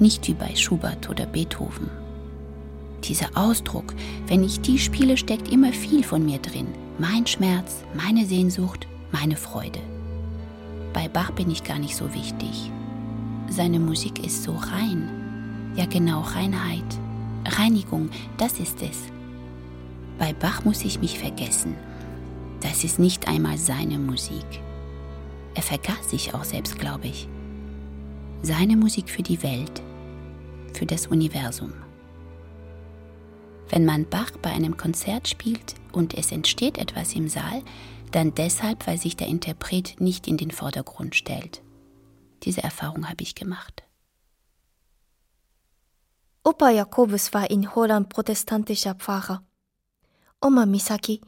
[0.00, 1.90] nicht wie bei Schubert oder Beethoven.
[3.04, 3.94] Dieser Ausdruck,
[4.26, 6.66] wenn ich die spiele, steckt immer viel von mir drin.
[6.98, 9.80] Mein Schmerz, meine Sehnsucht, meine Freude.
[10.92, 12.70] Bei Bach bin ich gar nicht so wichtig.
[13.48, 15.72] Seine Musik ist so rein.
[15.76, 16.84] Ja genau, Reinheit.
[17.46, 18.98] Reinigung, das ist es.
[20.18, 21.76] Bei Bach muss ich mich vergessen.
[22.60, 24.44] Das ist nicht einmal seine Musik.
[25.54, 27.28] Er vergaß sich auch selbst, glaube ich.
[28.42, 29.82] Seine Musik für die Welt,
[30.74, 31.72] für das Universum.
[33.68, 37.62] Wenn man Bach bei einem Konzert spielt und es entsteht etwas im Saal,
[38.10, 41.62] dann deshalb, weil sich der Interpret nicht in den Vordergrund stellt.
[42.42, 43.82] Diese Erfahrung habe ich gemacht.
[46.44, 49.42] Opa Jakobus war in Holland protestantischer Pfarrer.
[50.40, 51.20] Oma Misaki,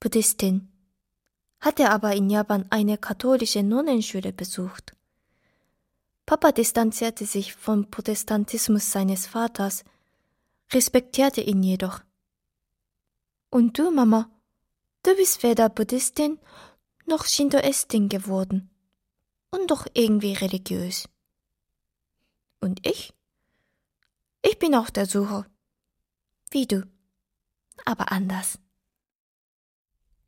[0.00, 0.68] Buddhistin,
[1.60, 4.94] hatte aber in Japan eine katholische Nonnenschule besucht.
[6.24, 9.84] Papa distanzierte sich vom Protestantismus seines Vaters,
[10.72, 12.00] respektierte ihn jedoch.
[13.50, 14.30] Und du, Mama,
[15.02, 16.38] du bist weder Buddhistin
[17.06, 18.70] noch Shintoistin geworden
[19.50, 21.08] und doch irgendwie religiös.
[22.60, 23.14] Und ich?
[24.42, 25.46] Ich bin auf der Suche.
[26.50, 26.86] Wie du,
[27.84, 28.58] aber anders.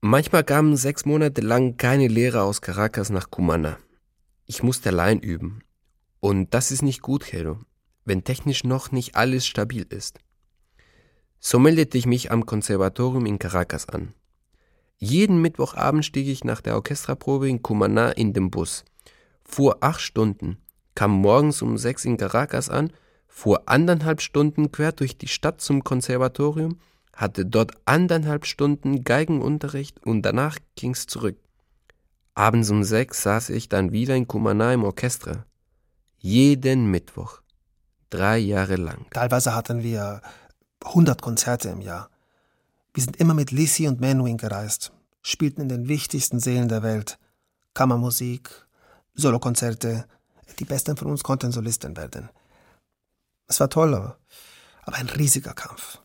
[0.01, 3.79] Manchmal kamen sechs Monate lang keine Lehrer aus Caracas nach Cumana.
[4.47, 5.63] Ich musste allein üben
[6.21, 7.61] und das ist nicht gut, Hero,
[8.05, 10.19] wenn technisch noch nicht alles stabil ist.
[11.39, 14.15] So meldete ich mich am Konservatorium in Caracas an.
[15.03, 18.85] Jeden Mittwochabend stieg ich nach der Orchestraprobe in Cumaná in den Bus,
[19.45, 20.59] fuhr acht Stunden,
[20.95, 22.93] kam morgens um sechs in Caracas an,
[23.27, 26.79] fuhr anderthalb Stunden quer durch die Stadt zum Konservatorium,
[27.15, 31.39] hatte dort anderthalb Stunden Geigenunterricht und danach ging's zurück.
[32.35, 35.47] Abends um sechs saß ich dann wieder in Cumaná im Orchester.
[36.19, 37.41] Jeden Mittwoch.
[38.11, 39.07] Drei Jahre lang.
[39.11, 40.21] Teilweise hatten wir
[40.85, 42.11] 100 Konzerte im Jahr.
[42.93, 47.19] Wir sind immer mit Lisi und Menuhin gereist, spielten in den wichtigsten Seelen der Welt.
[47.75, 48.51] Kammermusik,
[49.15, 50.07] Solokonzerte,
[50.59, 52.29] Die Besten von uns konnten Solisten werden.
[53.47, 56.01] Es war toll, aber ein riesiger Kampf.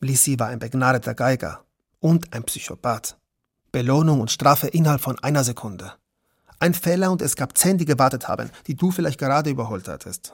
[0.00, 1.64] Lisi war ein begnadeter Geiger
[2.00, 3.18] und ein Psychopath.
[3.70, 5.92] Belohnung und Strafe innerhalb von einer Sekunde.
[6.58, 10.32] Ein Fehler und es gab zehn, die gewartet haben, die du vielleicht gerade überholt hattest.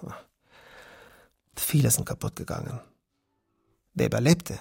[1.57, 2.81] Viele sind kaputt gegangen.
[3.95, 4.59] Wer überlebte,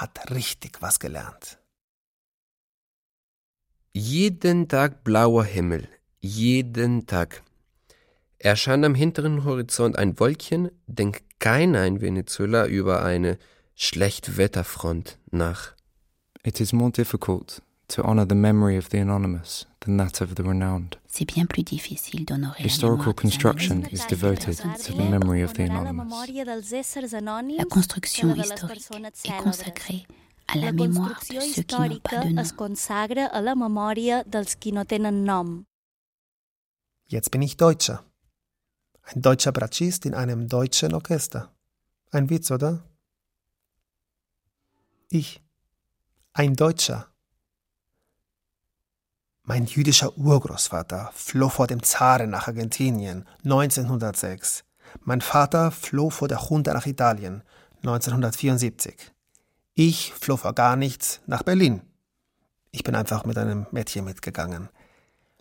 [0.00, 1.58] hat richtig was gelernt.
[3.92, 5.88] Jeden Tag blauer Himmel,
[6.20, 7.42] jeden Tag.
[8.38, 13.38] Erscheint am hinteren Horizont ein Wolkchen, denkt keiner in Venezuela über eine
[13.74, 15.74] Schlechtwetterfront nach.
[16.44, 20.42] It is more difficult to honor the memory of the anonymous than that of the
[20.42, 20.96] renowned.
[21.06, 26.12] C'est bien plus difficile d'honorer Historical construction is devoted to the memory of the anonymous.
[27.56, 28.90] La construction historique
[29.24, 30.06] est consacrée
[30.48, 32.42] à la mémoire de ceux qui n'ont pas de nom.
[32.42, 35.64] es consagra a la memòria dels qui no tenen nom.
[37.10, 38.04] Jetzt bin ich Deutscher.
[39.02, 41.50] Ein deutscher Bratschist in einem deutschen Orchester.
[42.10, 42.84] Ein Witz, oder?
[45.10, 45.42] Ich.
[46.34, 47.07] Ein Deutscher.
[49.48, 54.62] Mein jüdischer Urgroßvater floh vor dem Zaren nach Argentinien 1906.
[55.00, 57.42] Mein Vater floh vor der Junta nach Italien
[57.78, 58.94] 1974.
[59.72, 61.80] Ich floh vor gar nichts nach Berlin.
[62.72, 64.68] Ich bin einfach mit einem Mädchen mitgegangen.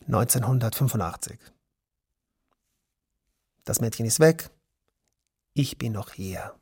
[0.05, 1.37] 1985.
[3.65, 4.49] Das Mädchen ist weg.
[5.53, 6.55] Ich bin noch hier.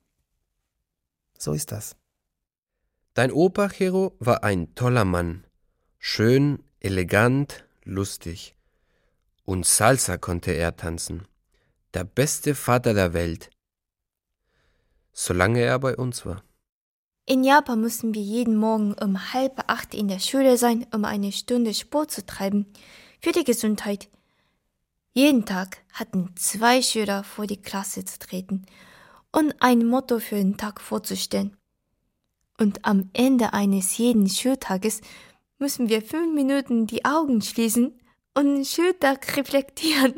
[1.38, 1.96] So ist das.
[3.14, 5.46] Dein Opa, Chero, war ein toller Mann.
[6.00, 8.56] Schön, elegant, lustig.
[9.44, 11.28] Und Salsa konnte er tanzen.
[11.96, 13.50] Der beste Vater der Welt.
[15.12, 16.44] Solange er bei uns war.
[17.26, 21.32] In Japan mussten wir jeden Morgen um halb acht in der Schule sein, um eine
[21.32, 22.68] Stunde Sport zu treiben.
[23.20, 24.08] Für die Gesundheit.
[25.14, 28.68] Jeden Tag hatten zwei Schüler vor die Klasse zu treten
[29.32, 31.58] und ein Motto für den Tag vorzustellen.
[32.60, 35.02] Und am Ende eines jeden Schultages
[35.60, 38.00] müssen wir fünf Minuten die Augen schließen
[38.34, 40.16] und Schultag reflektieren.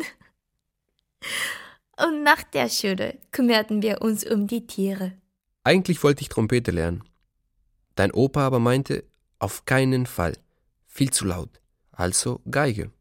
[1.98, 5.14] Und nach der Schule kümmerten wir uns um die Tiere.
[5.64, 7.04] Eigentlich wollte ich Trompete lernen.
[7.96, 9.04] Dein Opa aber meinte,
[9.40, 10.38] auf keinen Fall.
[10.86, 11.60] Viel zu laut.
[11.92, 12.92] Also Geige.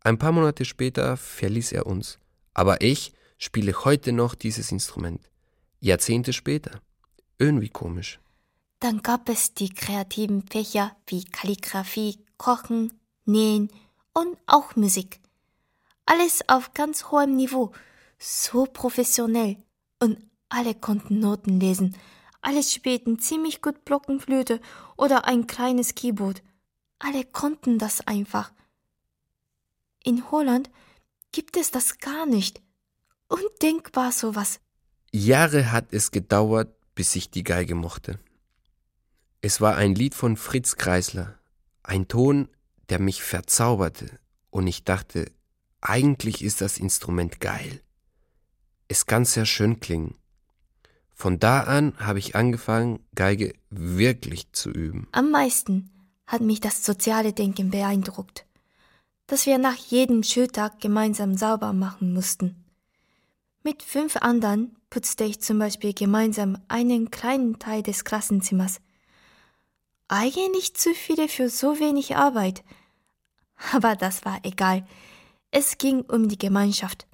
[0.00, 2.18] Ein paar Monate später verließ er uns,
[2.52, 5.30] aber ich spiele heute noch dieses Instrument.
[5.80, 6.80] Jahrzehnte später.
[7.38, 8.20] Irgendwie komisch.
[8.80, 12.92] Dann gab es die kreativen Fächer wie Kalligraphie, Kochen,
[13.24, 13.70] Nähen
[14.12, 15.20] und auch Musik.
[16.06, 17.72] Alles auf ganz hohem Niveau,
[18.18, 19.56] so professionell.
[20.00, 20.18] Und
[20.48, 21.96] alle konnten Noten lesen.
[22.42, 24.60] Alle spielten ziemlich gut Blockenflöte
[24.96, 26.42] oder ein kleines Keyboard.
[26.98, 28.52] Alle konnten das einfach.
[30.04, 30.70] In Holland
[31.32, 32.60] gibt es das gar nicht.
[33.28, 34.60] Undenkbar sowas.
[35.10, 38.18] Jahre hat es gedauert, bis ich die Geige mochte.
[39.44, 41.38] Es war ein Lied von Fritz Kreisler,
[41.82, 42.48] ein Ton,
[42.88, 44.18] der mich verzauberte,
[44.48, 45.30] und ich dachte,
[45.82, 47.82] eigentlich ist das Instrument geil.
[48.88, 50.14] Es kann sehr schön klingen.
[51.12, 55.08] Von da an habe ich angefangen, Geige wirklich zu üben.
[55.12, 55.90] Am meisten
[56.26, 58.46] hat mich das soziale Denken beeindruckt
[59.26, 62.64] dass wir nach jedem Schultag gemeinsam sauber machen mussten.
[63.62, 68.80] Mit fünf anderen putzte ich zum Beispiel gemeinsam einen kleinen Teil des Klassenzimmers.
[70.08, 72.62] Eigentlich zu viele für so wenig Arbeit.
[73.72, 74.86] Aber das war egal.
[75.50, 77.06] Es ging um die Gemeinschaft.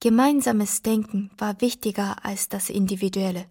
[0.00, 3.46] Gemeinsames Denken war wichtiger als das Individuelle.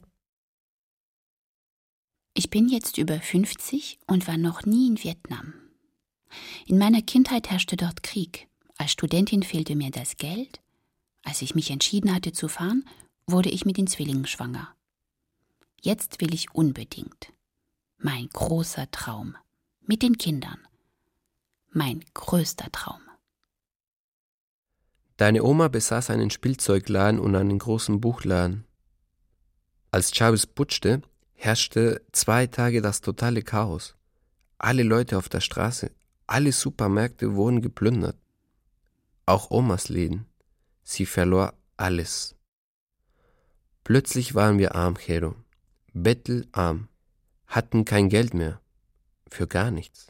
[2.33, 5.53] Ich bin jetzt über 50 und war noch nie in Vietnam.
[6.65, 8.47] In meiner Kindheit herrschte dort Krieg.
[8.77, 10.61] Als Studentin fehlte mir das Geld.
[11.23, 12.85] Als ich mich entschieden hatte zu fahren,
[13.27, 14.73] wurde ich mit den Zwillingen schwanger.
[15.81, 17.33] Jetzt will ich unbedingt.
[18.01, 19.35] Mein großer Traum.
[19.81, 20.57] Mit den Kindern.
[21.71, 23.01] Mein größter Traum.
[25.17, 28.63] Deine Oma besaß einen Spielzeugladen und einen großen Buchladen.
[29.91, 31.01] Als Chavez putschte,
[31.33, 33.97] herrschte zwei Tage das totale Chaos.
[34.59, 35.91] Alle Leute auf der Straße,
[36.25, 38.15] alle Supermärkte wurden geplündert.
[39.25, 40.25] Auch Omas Läden.
[40.83, 42.37] Sie verlor alles.
[43.83, 45.35] Plötzlich waren wir arm, Chero.
[45.91, 46.87] Bettelarm.
[47.49, 48.61] Hatten kein Geld mehr.
[49.27, 50.07] Für gar nichts.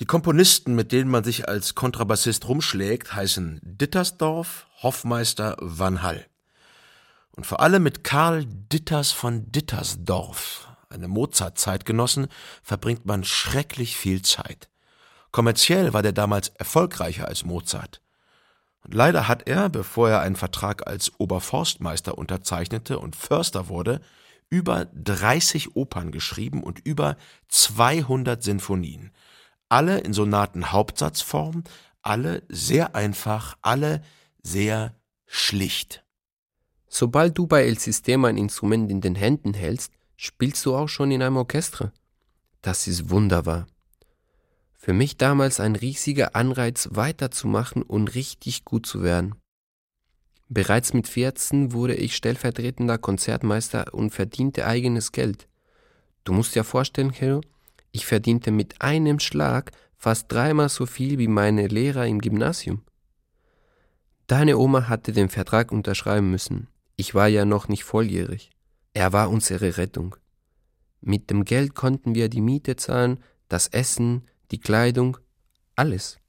[0.00, 6.26] Die Komponisten, mit denen man sich als Kontrabassist rumschlägt, heißen Dittersdorf, Hoffmeister, Van Hall.
[7.32, 12.28] Und vor allem mit Karl Ditters von Dittersdorf, einem Mozart-Zeitgenossen,
[12.62, 14.68] verbringt man schrecklich viel Zeit.
[15.32, 18.00] Kommerziell war der damals erfolgreicher als Mozart.
[18.86, 24.00] Leider hat er, bevor er einen Vertrag als Oberforstmeister unterzeichnete und Förster wurde,
[24.50, 27.16] über 30 Opern geschrieben und über
[27.48, 29.10] 200 Sinfonien.
[29.68, 31.64] Alle in Sonaten-Hauptsatzform,
[32.02, 34.02] alle sehr einfach, alle
[34.42, 34.94] sehr
[35.26, 36.04] schlicht.
[36.88, 41.10] Sobald du bei El Sistema ein Instrument in den Händen hältst, spielst du auch schon
[41.10, 41.92] in einem Orchester.
[42.62, 43.66] Das ist wunderbar.
[44.78, 49.34] Für mich damals ein riesiger Anreiz, weiterzumachen und richtig gut zu werden.
[50.54, 55.48] Bereits mit 14 wurde ich stellvertretender Konzertmeister und verdiente eigenes Geld.
[56.22, 57.40] Du musst dir vorstellen, Hero,
[57.90, 62.82] ich verdiente mit einem Schlag fast dreimal so viel wie meine Lehrer im Gymnasium.
[64.28, 66.68] Deine Oma hatte den Vertrag unterschreiben müssen.
[66.94, 68.50] Ich war ja noch nicht volljährig.
[68.92, 70.14] Er war unsere Rettung.
[71.00, 75.16] Mit dem Geld konnten wir die Miete zahlen, das Essen, die Kleidung,
[75.74, 76.20] alles.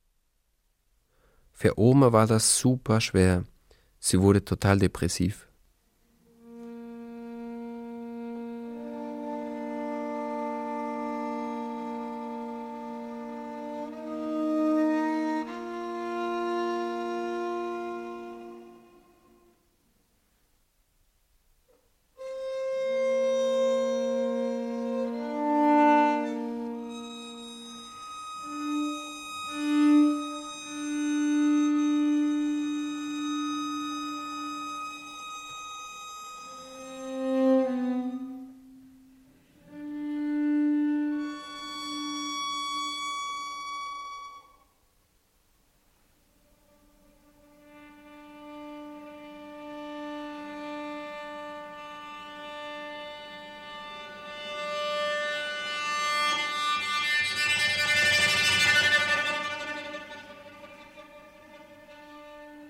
[1.53, 3.45] Für Oma war das super schwer.
[3.99, 5.44] Sie wurde total depressiv.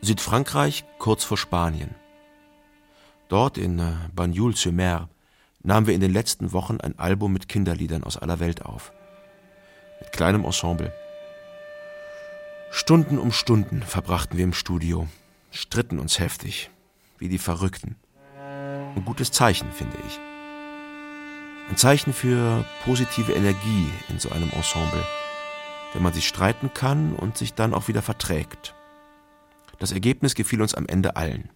[0.05, 1.95] Südfrankreich kurz vor Spanien.
[3.27, 5.09] Dort in äh, Bagnoul-sur-Mer
[5.63, 8.93] nahmen wir in den letzten Wochen ein Album mit Kinderliedern aus aller Welt auf.
[9.99, 10.93] Mit kleinem Ensemble.
[12.71, 15.07] Stunden um Stunden verbrachten wir im Studio,
[15.49, 16.69] stritten uns heftig,
[17.17, 17.95] wie die Verrückten.
[18.95, 20.19] Ein gutes Zeichen, finde ich.
[21.69, 25.03] Ein Zeichen für positive Energie in so einem Ensemble,
[25.93, 28.74] wenn man sich streiten kann und sich dann auch wieder verträgt.
[29.79, 31.49] Das Ergebnis gefiel uns am Ende allen.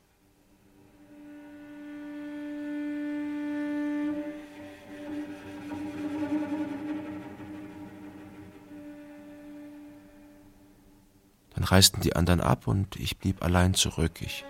[11.55, 14.21] Dann reisten die anderen ab und ich blieb allein zurück.
[14.21, 14.45] Ich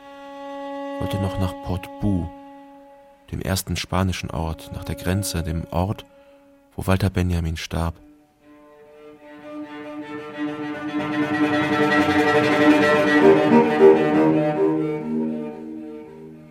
[0.99, 2.29] wollte noch nach Port Bou,
[3.31, 6.05] dem ersten spanischen Ort, nach der Grenze, dem Ort,
[6.75, 7.95] wo Walter Benjamin starb.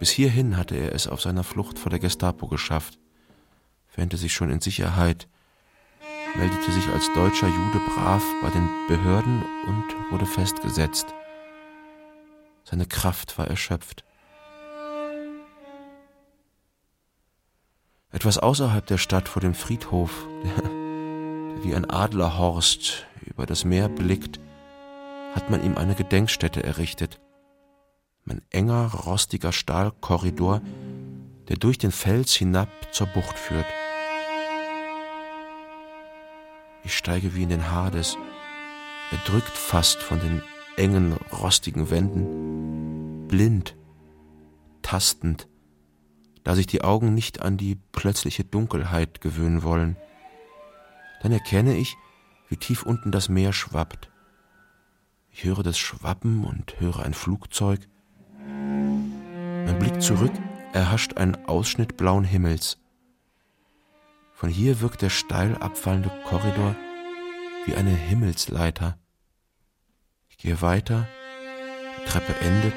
[0.09, 2.99] Bis hierhin hatte er es auf seiner Flucht vor der Gestapo geschafft,
[3.95, 5.29] wähnte sich schon in Sicherheit,
[6.35, 11.09] meldete sich als deutscher Jude brav bei den Behörden und wurde festgesetzt.
[12.65, 14.03] Seine Kraft war erschöpft.
[18.11, 23.91] Etwas außerhalb der Stadt vor dem Friedhof, der, der wie ein Adlerhorst über das Meer
[23.91, 24.41] blickt,
[25.35, 27.21] hat man ihm eine Gedenkstätte errichtet.
[28.31, 30.61] Ein enger, rostiger Stahlkorridor,
[31.49, 33.67] der durch den Fels hinab zur Bucht führt.
[36.85, 38.17] Ich steige wie in den Hades,
[39.11, 40.43] erdrückt fast von den
[40.77, 43.77] engen, rostigen Wänden, blind,
[44.83, 45.49] tastend,
[46.45, 49.97] da sich die Augen nicht an die plötzliche Dunkelheit gewöhnen wollen.
[51.23, 51.97] Dann erkenne ich,
[52.49, 54.11] wie tief unten das Meer schwappt.
[55.31, 57.81] Ich höre das Schwappen und höre ein Flugzeug.
[59.69, 60.33] Mein Blick zurück
[60.73, 62.79] erhascht einen Ausschnitt blauen Himmels.
[64.33, 66.75] Von hier wirkt der steil abfallende Korridor
[67.67, 68.97] wie eine Himmelsleiter.
[70.31, 71.07] Ich gehe weiter,
[72.01, 72.73] die Treppe endet,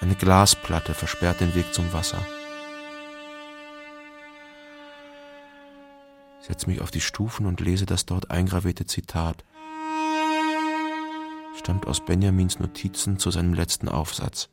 [0.00, 2.18] eine Glasplatte versperrt den Weg zum Wasser.
[6.40, 9.44] Ich setze mich auf die Stufen und lese das dort eingravierte Zitat
[11.56, 14.48] stammt aus Benjamins Notizen zu seinem letzten Aufsatz.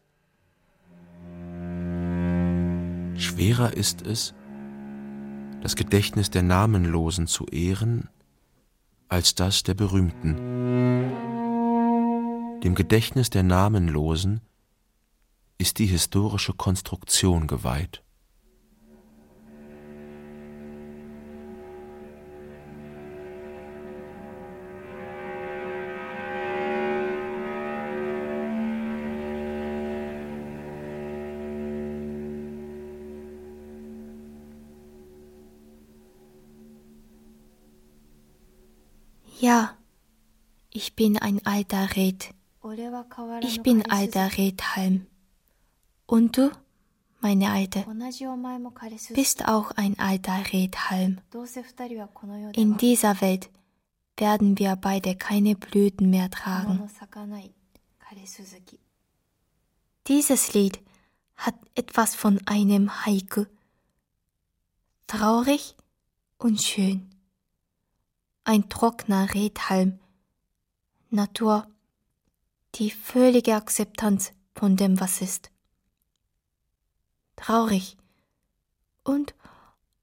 [3.17, 4.33] Schwerer ist es,
[5.61, 8.09] das Gedächtnis der Namenlosen zu ehren,
[9.07, 10.35] als das der Berühmten.
[12.61, 14.41] Dem Gedächtnis der Namenlosen
[15.57, 18.04] ist die historische Konstruktion geweiht.
[40.97, 42.29] Ich bin ein alter Red.
[43.41, 45.07] Ich bin alter Redhalm.
[46.05, 46.51] Und du,
[47.19, 47.85] meine Alte,
[49.13, 51.19] bist auch ein alter Redhalm.
[52.53, 53.49] In dieser Welt
[54.15, 56.89] werden wir beide keine Blüten mehr tragen.
[60.07, 60.79] Dieses Lied
[61.35, 63.43] hat etwas von einem Haiku.
[65.07, 65.75] Traurig
[66.37, 67.09] und schön.
[68.45, 69.99] Ein trockener Redhalm.
[71.15, 71.67] Natur.
[72.75, 75.49] Die völlige Akzeptanz von dem, was ist.
[77.35, 77.97] Traurig.
[79.03, 79.33] Und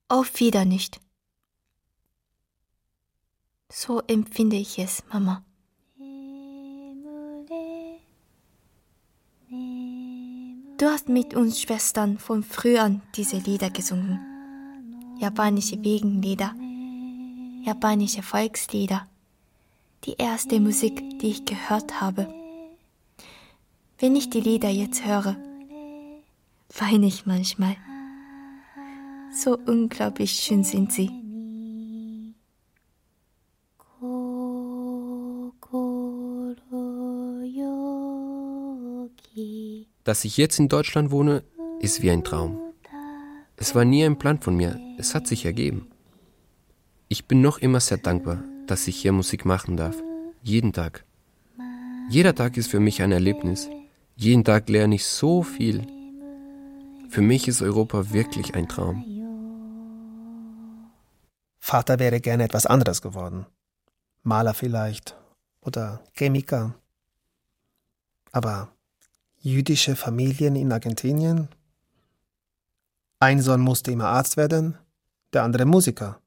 [0.07, 0.99] auf wieder nicht.
[3.71, 5.43] So empfinde ich es, Mama.
[10.77, 14.19] Du hast mit uns Schwestern von früh an diese Lieder gesungen.
[15.17, 16.53] Japanische Wegenlieder,
[17.63, 19.07] japanische Volkslieder.
[20.05, 22.27] Die erste Musik, die ich gehört habe.
[23.99, 25.37] Wenn ich die Lieder jetzt höre,
[26.77, 27.77] weine ich manchmal.
[29.33, 31.09] So unglaublich schön sind sie.
[40.03, 41.43] Dass ich jetzt in Deutschland wohne,
[41.79, 42.59] ist wie ein Traum.
[43.55, 45.87] Es war nie ein Plan von mir, es hat sich ergeben.
[47.07, 49.95] Ich bin noch immer sehr dankbar, dass ich hier Musik machen darf.
[50.41, 51.05] Jeden Tag.
[52.09, 53.69] Jeder Tag ist für mich ein Erlebnis.
[54.15, 55.87] Jeden Tag lerne ich so viel.
[57.09, 59.05] Für mich ist Europa wirklich ein Traum.
[61.59, 63.45] Vater wäre gerne etwas anderes geworden.
[64.21, 65.15] Maler vielleicht
[65.61, 66.75] oder Chemiker.
[68.31, 68.69] Aber
[69.39, 71.47] jüdische Familien in Argentinien?
[73.19, 74.77] Ein Sohn musste immer Arzt werden,
[75.31, 76.19] der andere Musiker.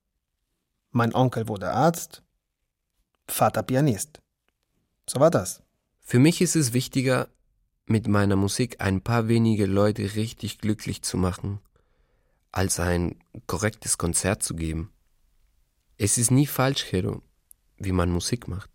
[0.92, 2.22] Mein Onkel wurde Arzt,
[3.28, 4.20] Vater Pianist.
[5.08, 5.62] So war das.
[6.00, 7.28] Für mich ist es wichtiger,
[7.86, 11.60] mit meiner Musik ein paar wenige Leute richtig glücklich zu machen,
[12.50, 13.16] als ein
[13.46, 14.92] korrektes Konzert zu geben.
[15.98, 17.22] Es ist nie falsch, Hero,
[17.78, 18.70] wie man Musik macht.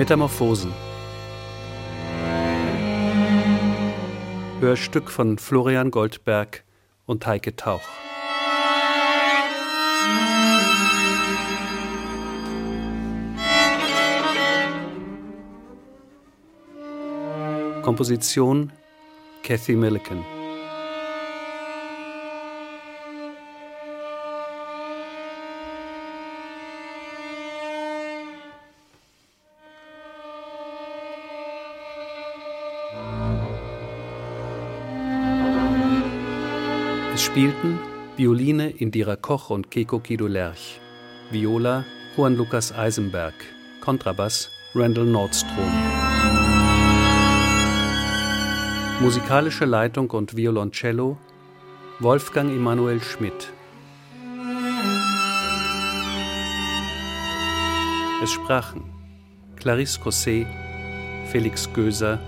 [0.00, 0.72] Metamorphosen.
[4.60, 6.64] Hörstück von Florian Goldberg
[7.04, 7.82] und Heike Tauch.
[17.82, 18.72] Komposition
[19.42, 20.24] Kathy Milliken.
[37.20, 37.78] Es spielten
[38.16, 40.80] Violine Indira Koch und Keko Kido Lerch,
[41.30, 41.84] Viola
[42.16, 43.34] Juan Lukas Eisenberg,
[43.82, 45.70] Kontrabass Randall Nordstrom.
[49.00, 51.18] Musikalische Leitung und Violoncello
[51.98, 53.52] Wolfgang Emanuel Schmidt.
[58.22, 58.82] Es sprachen
[59.56, 60.46] Clarisse Cosset,
[61.30, 62.18] Felix Göser,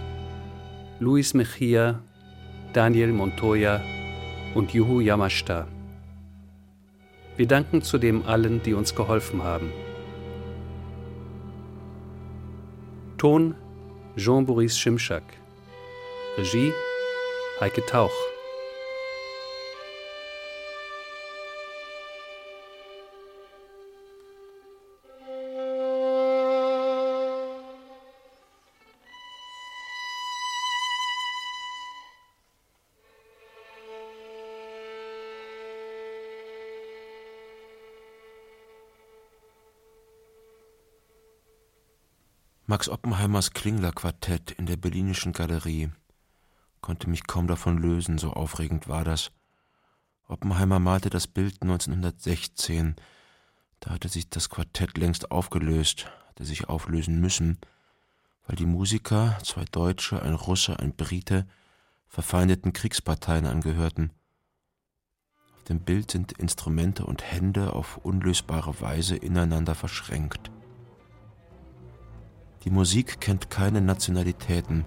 [1.01, 2.03] Luis Mejia,
[2.75, 3.81] Daniel Montoya
[4.55, 5.67] und Juhu Yamashita.
[7.37, 9.73] Wir danken zudem allen, die uns geholfen haben.
[13.17, 13.55] Ton
[14.17, 15.23] Jean-Boris Schimschak.
[16.37, 16.73] Regie
[17.61, 18.32] Heike Tauch.
[42.73, 45.91] Max Oppenheimers Klingler-Quartett in der Berlinischen Galerie
[46.81, 49.31] konnte mich kaum davon lösen, so aufregend war das.
[50.27, 52.97] Oppenheimer malte das Bild 1916.
[53.81, 57.59] Da hatte sich das Quartett längst aufgelöst, hatte sich auflösen müssen,
[58.47, 61.47] weil die Musiker, zwei Deutsche, ein Russe, ein Brite,
[62.07, 64.13] verfeindeten Kriegsparteien angehörten.
[65.57, 70.51] Auf dem Bild sind Instrumente und Hände auf unlösbare Weise ineinander verschränkt.
[72.65, 74.85] Die Musik kennt keine Nationalitäten,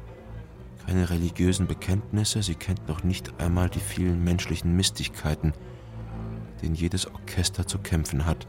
[0.85, 5.51] keine religiösen Bekenntnisse, sie kennt noch nicht einmal die vielen menschlichen Mistigkeiten,
[6.61, 8.47] denen jedes Orchester zu kämpfen hat.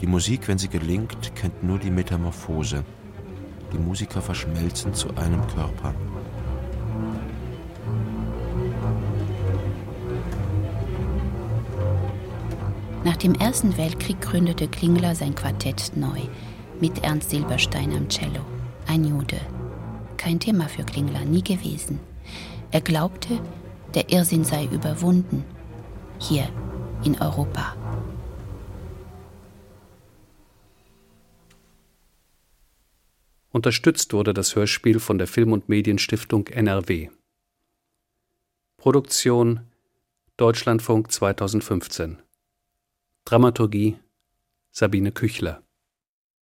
[0.00, 2.82] Die Musik, wenn sie gelingt, kennt nur die Metamorphose.
[3.74, 5.94] Die Musiker verschmelzen zu einem Körper.
[13.04, 16.20] Nach dem Ersten Weltkrieg gründete Klingler sein Quartett neu
[16.82, 18.44] mit Ernst Silberstein am Cello,
[18.88, 19.40] ein Jude.
[20.16, 22.00] Kein Thema für Klingler, nie gewesen.
[22.72, 23.40] Er glaubte,
[23.94, 25.44] der Irrsinn sei überwunden,
[26.18, 26.48] hier
[27.04, 27.76] in Europa.
[33.52, 37.10] Unterstützt wurde das Hörspiel von der Film- und Medienstiftung NRW.
[38.76, 39.60] Produktion
[40.36, 42.18] Deutschlandfunk 2015
[43.24, 43.98] Dramaturgie
[44.72, 45.62] Sabine Küchler